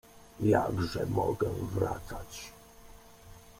[0.39, 2.51] Jakże mogę wracać?